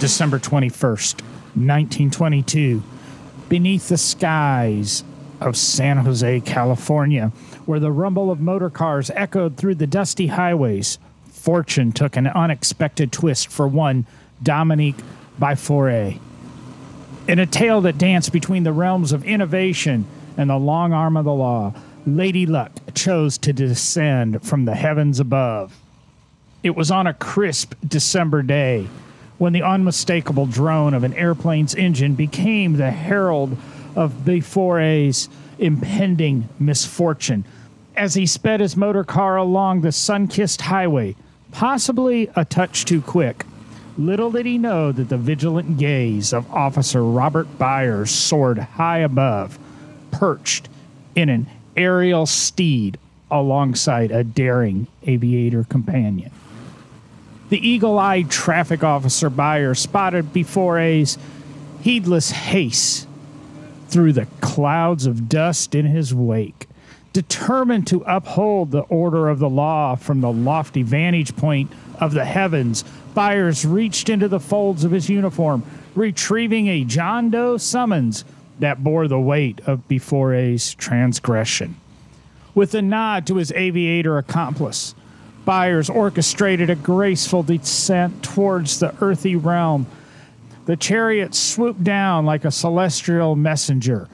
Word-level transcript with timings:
December 0.00 0.38
21st, 0.38 1.20
1922, 1.52 2.82
beneath 3.50 3.90
the 3.90 3.98
skies 3.98 5.04
of 5.42 5.58
San 5.58 5.98
Jose, 5.98 6.40
California, 6.40 7.32
where 7.66 7.78
the 7.78 7.92
rumble 7.92 8.30
of 8.30 8.40
motor 8.40 8.70
cars 8.70 9.10
echoed 9.14 9.58
through 9.58 9.74
the 9.74 9.86
dusty 9.86 10.28
highways, 10.28 10.98
fortune 11.30 11.92
took 11.92 12.16
an 12.16 12.26
unexpected 12.28 13.12
twist 13.12 13.48
for 13.48 13.68
one 13.68 14.06
Dominique 14.42 14.96
Bifore. 15.38 16.18
In 17.28 17.38
a 17.38 17.44
tale 17.44 17.82
that 17.82 17.98
danced 17.98 18.32
between 18.32 18.62
the 18.62 18.72
realms 18.72 19.12
of 19.12 19.22
innovation 19.24 20.06
and 20.38 20.48
the 20.48 20.56
long 20.56 20.94
arm 20.94 21.18
of 21.18 21.26
the 21.26 21.34
law, 21.34 21.74
Lady 22.06 22.46
Luck 22.46 22.72
chose 22.94 23.36
to 23.36 23.52
descend 23.52 24.42
from 24.42 24.64
the 24.64 24.74
heavens 24.74 25.20
above. 25.20 25.78
It 26.62 26.74
was 26.74 26.90
on 26.90 27.06
a 27.06 27.12
crisp 27.12 27.74
December 27.86 28.40
day 28.42 28.88
when 29.40 29.54
the 29.54 29.62
unmistakable 29.62 30.44
drone 30.44 30.92
of 30.92 31.02
an 31.02 31.14
airplane's 31.14 31.74
engine 31.74 32.14
became 32.14 32.74
the 32.74 32.90
herald 32.90 33.56
of 33.96 34.12
Bifore's 34.22 35.30
impending 35.58 36.46
misfortune 36.58 37.42
as 37.96 38.12
he 38.12 38.26
sped 38.26 38.60
his 38.60 38.76
motor 38.76 39.02
car 39.02 39.38
along 39.38 39.80
the 39.80 39.92
sun 39.92 40.28
kissed 40.28 40.60
highway, 40.60 41.16
possibly 41.52 42.28
a 42.36 42.44
touch 42.44 42.84
too 42.84 43.00
quick. 43.00 43.46
Little 43.96 44.30
did 44.30 44.44
he 44.44 44.58
know 44.58 44.92
that 44.92 45.08
the 45.08 45.16
vigilant 45.16 45.78
gaze 45.78 46.34
of 46.34 46.52
Officer 46.52 47.02
Robert 47.02 47.46
Byers 47.56 48.10
soared 48.10 48.58
high 48.58 48.98
above, 48.98 49.58
perched 50.10 50.68
in 51.14 51.30
an 51.30 51.46
aerial 51.78 52.26
steed 52.26 52.98
alongside 53.30 54.10
a 54.10 54.22
daring 54.22 54.86
aviator 55.06 55.64
companion. 55.64 56.30
The 57.50 57.68
eagle 57.68 57.98
eyed 57.98 58.30
traffic 58.30 58.84
officer 58.84 59.28
Byers 59.28 59.80
spotted 59.80 60.32
Bifore's 60.32 61.18
heedless 61.80 62.30
haste 62.30 63.08
through 63.88 64.12
the 64.12 64.26
clouds 64.40 65.04
of 65.04 65.28
dust 65.28 65.74
in 65.74 65.86
his 65.86 66.14
wake. 66.14 66.68
Determined 67.12 67.88
to 67.88 68.04
uphold 68.06 68.70
the 68.70 68.82
order 68.82 69.28
of 69.28 69.40
the 69.40 69.48
law 69.48 69.96
from 69.96 70.20
the 70.20 70.30
lofty 70.30 70.84
vantage 70.84 71.34
point 71.34 71.72
of 71.98 72.14
the 72.14 72.24
heavens, 72.24 72.84
Byers 73.14 73.66
reached 73.66 74.08
into 74.08 74.28
the 74.28 74.38
folds 74.38 74.84
of 74.84 74.92
his 74.92 75.10
uniform, 75.10 75.64
retrieving 75.96 76.68
a 76.68 76.84
John 76.84 77.30
Doe 77.30 77.56
summons 77.56 78.24
that 78.60 78.84
bore 78.84 79.08
the 79.08 79.18
weight 79.18 79.60
of 79.66 79.88
Bifore's 79.88 80.74
transgression. 80.74 81.74
With 82.54 82.74
a 82.76 82.82
nod 82.82 83.26
to 83.26 83.36
his 83.36 83.50
aviator 83.52 84.18
accomplice, 84.18 84.94
Byers 85.50 85.90
orchestrated 85.90 86.70
a 86.70 86.76
graceful 86.76 87.42
descent 87.42 88.22
towards 88.22 88.78
the 88.78 88.94
earthy 89.00 89.34
realm. 89.34 89.88
The 90.66 90.76
chariot 90.76 91.34
swooped 91.34 91.82
down 91.82 92.24
like 92.24 92.44
a 92.44 92.52
celestial 92.52 93.34
messenger. 93.34 94.06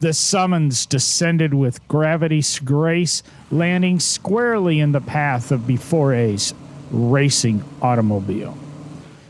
The 0.00 0.14
summons 0.14 0.86
descended 0.86 1.52
with 1.52 1.86
gravity's 1.88 2.58
grace, 2.58 3.22
landing 3.50 4.00
squarely 4.00 4.80
in 4.80 4.92
the 4.92 5.02
path 5.02 5.52
of 5.52 5.66
Bifore's 5.66 6.54
racing 6.90 7.62
automobile. 7.82 8.56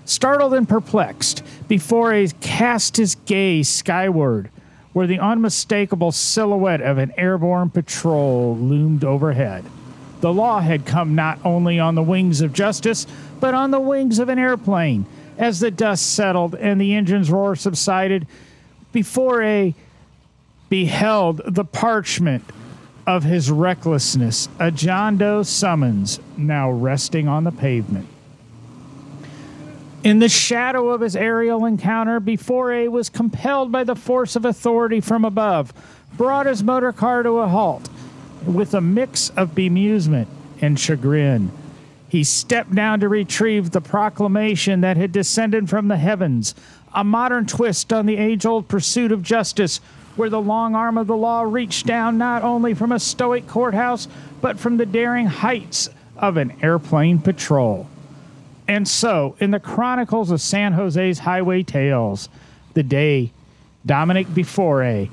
Startled 0.05 0.55
and 0.55 0.69
perplexed, 0.69 1.43
Bifore 1.69 2.41
cast 2.41 2.99
his 2.99 3.17
gaze 3.27 3.69
skyward, 3.69 4.49
where 4.93 5.09
the 5.09 5.19
unmistakable 5.19 6.13
silhouette 6.13 6.83
of 6.83 6.99
an 6.99 7.13
airborne 7.17 7.71
patrol 7.71 8.57
loomed 8.57 9.03
overhead. 9.03 9.65
The 10.21 10.33
law 10.33 10.61
had 10.61 10.85
come 10.85 11.15
not 11.15 11.39
only 11.45 11.79
on 11.79 11.95
the 11.95 12.03
wings 12.03 12.41
of 12.41 12.53
justice, 12.53 13.07
but 13.41 13.55
on 13.55 13.71
the 13.71 13.81
wings 13.81 14.19
of 14.19 14.29
an 14.29 14.39
airplane. 14.39 15.07
As 15.37 15.61
the 15.61 15.71
dust 15.71 16.15
settled 16.15 16.55
and 16.57 16.81
the 16.81 16.95
engine's 16.95 17.31
roar 17.31 17.55
subsided, 17.55 18.27
Bifore 18.93 19.75
beheld 20.69 21.41
the 21.47 21.65
parchment 21.65 22.45
of 23.07 23.23
his 23.23 23.51
recklessness, 23.51 24.49
a 24.59 24.71
John 24.71 25.17
Doe 25.17 25.43
summons 25.43 26.21
now 26.37 26.71
resting 26.71 27.29
on 27.29 27.45
the 27.45 27.53
pavement. 27.53 28.09
In 30.05 30.19
the 30.19 30.29
shadow 30.29 30.91
of 30.91 31.01
his 31.01 31.17
aerial 31.17 31.65
encounter, 31.65 32.21
Bifore 32.21 32.89
was 32.89 33.09
compelled 33.09 33.73
by 33.73 33.85
the 33.85 33.97
force 33.97 34.37
of 34.37 34.45
authority 34.45 35.01
from 35.01 35.25
above, 35.25 35.73
brought 36.17 36.47
his 36.47 36.63
motor 36.63 36.93
car 36.93 37.23
to 37.23 37.39
a 37.39 37.49
halt 37.49 37.88
with 38.47 38.75
a 38.75 38.81
mix 38.81 39.31
of 39.31 39.55
bemusement 39.55 40.27
and 40.61 40.79
chagrin. 40.79 41.51
He 42.09 42.25
stepped 42.25 42.75
down 42.75 43.01
to 43.01 43.09
retrieve 43.09 43.71
the 43.71 43.81
proclamation 43.81 44.81
that 44.81 44.97
had 44.97 45.13
descended 45.13 45.69
from 45.69 45.89
the 45.89 45.99
heavens, 45.99 46.55
a 46.95 47.05
modern 47.05 47.47
twist 47.47 47.93
on 47.93 48.07
the 48.07 48.17
age 48.17 48.47
old 48.47 48.67
pursuit 48.69 49.13
of 49.13 49.23
justice, 49.23 49.79
where 50.17 50.31
the 50.31 50.41
long 50.41 50.75
arm 50.75 50.97
of 50.97 51.07
the 51.07 51.17
law 51.17 51.43
reached 51.43 51.87
down 51.87 52.19
not 52.19 52.43
only 52.43 52.75
from 52.75 52.93
a 52.93 52.99
stoic 52.99 53.47
courthouse, 53.47 54.09
but 54.41 54.59
from 54.59 54.79
the 54.79 54.87
daring 54.87 55.27
heights 55.27 55.91
of 56.17 56.37
an 56.37 56.53
airplane 56.63 57.19
patrol. 57.21 57.87
And 58.67 58.87
so, 58.89 59.37
in 59.39 59.51
the 59.51 59.61
chronicles 59.61 60.31
of 60.31 60.41
San 60.41 60.73
Jose's 60.73 61.21
highway 61.21 61.63
tales, 61.63 62.29
the 62.75 62.83
day 62.83 63.33
Dominic 63.87 64.27
Bifore 64.29 65.09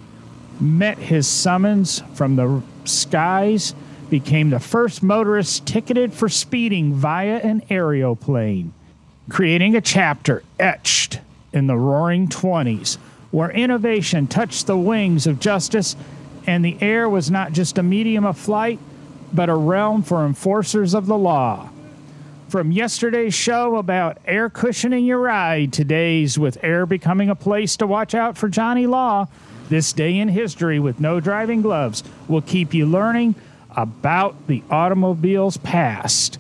met 0.60 0.98
his 0.98 1.28
summons 1.28 2.02
from 2.14 2.36
the 2.36 2.62
skies, 2.86 3.74
became 4.10 4.50
the 4.50 4.60
first 4.60 5.02
motorist 5.02 5.66
ticketed 5.66 6.14
for 6.14 6.30
speeding 6.30 6.94
via 6.94 7.38
an 7.38 7.62
aeroplane, 7.70 8.74
creating 9.30 9.76
a 9.76 9.82
chapter 9.82 10.44
etched 10.60 11.20
in 11.52 11.68
the 11.68 11.78
roaring 11.78 12.28
20s 12.28 12.98
where 13.32 13.52
innovation 13.52 14.28
touched 14.28 14.66
the 14.66 14.78
wings 14.78 15.28
of 15.28 15.40
justice 15.40 15.96
and 16.48 16.64
the 16.64 16.78
air 16.82 17.10
was 17.10 17.30
not 17.32 17.52
just 17.52 17.78
a 17.78 17.84
medium 17.84 18.26
of 18.26 18.38
flight, 18.38 18.80
but 19.34 19.50
a 19.50 19.56
realm 19.56 20.04
for 20.04 20.26
enforcers 20.26 20.94
of 20.94 21.06
the 21.08 21.18
law. 21.18 21.70
From 22.48 22.72
yesterday's 22.72 23.34
show 23.34 23.76
about 23.76 24.20
air 24.26 24.50
cushioning 24.50 25.06
your 25.06 25.20
ride, 25.20 25.74
today's 25.74 26.38
with 26.38 26.64
air 26.64 26.86
becoming 26.86 27.30
a 27.30 27.36
place 27.36 27.76
to 27.78 27.88
watch 27.88 28.14
out 28.14 28.38
for 28.38 28.48
Johnny 28.48 28.86
Law, 28.86 29.28
this 29.70 29.94
day 29.94 30.18
in 30.18 30.30
history 30.30 30.80
with 30.80 31.00
no 31.00 31.20
driving 31.20 31.62
gloves 31.62 32.04
will 32.28 32.42
keep 32.42 32.74
you 32.74 32.86
learning 32.86 33.36
about 33.76 34.48
the 34.48 34.64
automobile's 34.70 35.58
past 35.58 36.40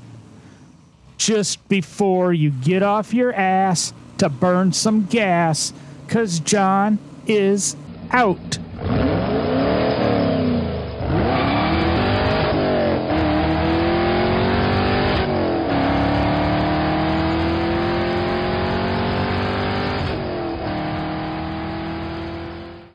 just 1.17 1.67
before 1.69 2.33
you 2.33 2.51
get 2.51 2.83
off 2.83 3.13
your 3.13 3.33
ass 3.33 3.93
to 4.17 4.29
burn 4.29 4.71
some 4.71 5.05
gas, 5.05 5.73
because 6.05 6.39
John 6.39 6.99
is 7.27 7.75
out. 8.11 8.59